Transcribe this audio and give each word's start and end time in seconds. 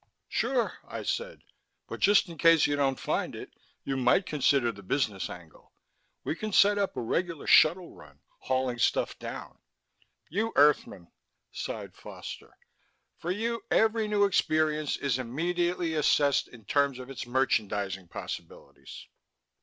"Sure," 0.29 0.79
I 0.87 1.03
said. 1.03 1.43
"But 1.87 1.99
just 1.99 2.27
in 2.27 2.35
case 2.39 2.65
you 2.65 2.75
don't 2.75 2.99
find 2.99 3.35
it, 3.35 3.53
you 3.83 3.95
might 3.95 4.25
consider 4.25 4.71
the 4.71 4.81
business 4.81 5.29
angle. 5.29 5.73
We 6.23 6.35
can 6.35 6.51
set 6.53 6.79
up 6.79 6.97
a 6.97 7.01
regular 7.01 7.45
shuttle 7.45 7.93
run, 7.93 8.19
hauling 8.39 8.79
stuff 8.79 9.19
down" 9.19 9.59
"You 10.27 10.53
earthmen," 10.55 11.11
sighed 11.51 11.93
Foster. 11.95 12.57
"For 13.19 13.29
you 13.29 13.63
every 13.69 14.07
new 14.07 14.25
experience 14.25 14.97
is 14.97 15.19
immediately 15.19 15.93
assessed 15.93 16.47
in 16.47 16.65
terms 16.65 16.97
of 16.97 17.11
its 17.11 17.27
merchandising 17.27 18.07
possibilities. 18.07 19.05